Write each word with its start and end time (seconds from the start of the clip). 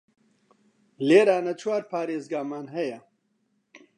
لێرانە 1.07 1.53
چوار 1.61 1.81
پاریزگامان 1.91 2.65
هەیە 2.75 2.99